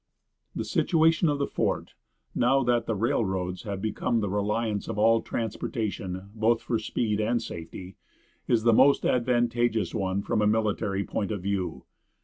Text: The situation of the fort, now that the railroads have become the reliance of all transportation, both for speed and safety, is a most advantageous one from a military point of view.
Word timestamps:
The 0.55 0.65
situation 0.65 1.29
of 1.29 1.37
the 1.37 1.45
fort, 1.45 1.93
now 2.33 2.63
that 2.63 2.87
the 2.87 2.95
railroads 2.95 3.61
have 3.65 3.83
become 3.83 4.19
the 4.19 4.31
reliance 4.31 4.87
of 4.87 4.97
all 4.97 5.21
transportation, 5.21 6.31
both 6.33 6.59
for 6.63 6.79
speed 6.79 7.21
and 7.21 7.39
safety, 7.39 7.97
is 8.47 8.65
a 8.65 8.73
most 8.73 9.05
advantageous 9.05 9.93
one 9.93 10.23
from 10.23 10.41
a 10.41 10.47
military 10.47 11.03
point 11.03 11.29
of 11.29 11.43
view. 11.43 11.85